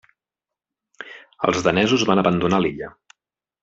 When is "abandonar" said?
2.25-2.65